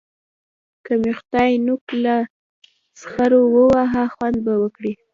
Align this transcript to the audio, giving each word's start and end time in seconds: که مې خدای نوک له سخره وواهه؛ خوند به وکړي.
که 0.85 0.93
مې 1.01 1.11
خدای 1.19 1.51
نوک 1.67 1.83
له 2.03 2.15
سخره 3.01 3.39
وواهه؛ 3.53 4.03
خوند 4.15 4.37
به 4.45 4.53
وکړي. 4.61 4.93